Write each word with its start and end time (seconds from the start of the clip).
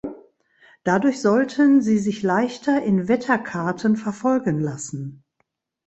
Dadurch 0.83 1.21
sollten 1.21 1.83
sie 1.83 1.99
sich 1.99 2.23
leichter 2.23 2.81
in 2.81 3.07
Wetterkarten 3.07 3.97
verfolgen 3.97 4.59
lassen. 4.59 5.23